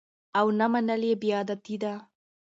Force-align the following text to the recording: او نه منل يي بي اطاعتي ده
او 0.39 0.47
نه 0.59 0.65
منل 0.71 1.01
يي 1.09 1.13
بي 1.21 1.29
اطاعتي 1.39 1.75
ده 1.83 1.93